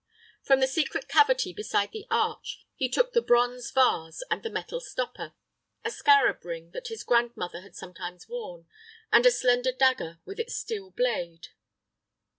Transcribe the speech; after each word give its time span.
From 0.41 0.61
the 0.61 0.67
secret 0.67 1.07
cavity 1.07 1.53
beside 1.53 1.91
the 1.91 2.07
arch 2.09 2.65
he 2.75 2.89
took 2.89 3.13
the 3.13 3.21
bronze 3.21 3.69
vase 3.69 4.23
with 4.31 4.41
the 4.41 4.49
metal 4.49 4.79
stopper, 4.81 5.35
a 5.85 5.91
scarab 5.91 6.43
ring 6.43 6.71
that 6.71 6.87
his 6.87 7.03
grandmother 7.03 7.61
had 7.61 7.75
sometimes 7.75 8.27
worn, 8.27 8.65
and 9.11 9.27
a 9.27 9.31
slender 9.31 9.71
dagger 9.71 10.19
with 10.25 10.39
a 10.39 10.49
steel 10.49 10.89
blade. 10.89 11.49